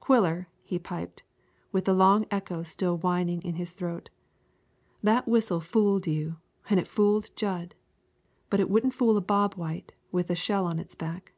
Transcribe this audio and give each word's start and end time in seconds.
"Quiller," 0.00 0.48
he 0.64 0.80
piped, 0.80 1.22
with 1.70 1.84
the 1.84 1.94
long 1.94 2.26
echo 2.28 2.64
still 2.64 2.96
whining 2.98 3.40
in 3.42 3.54
his 3.54 3.72
throat, 3.72 4.10
"that 5.00 5.28
whistle 5.28 5.60
fooled 5.60 6.08
you 6.08 6.38
an' 6.68 6.80
it 6.80 6.88
fooled 6.88 7.30
Jud, 7.36 7.76
but 8.50 8.58
it 8.58 8.68
wouldn't 8.68 8.94
fool 8.94 9.16
a 9.16 9.20
Bob 9.20 9.54
White 9.54 9.92
with 10.10 10.26
the 10.26 10.34
shell 10.34 10.66
on 10.66 10.80
its 10.80 10.96
back. 10.96 11.34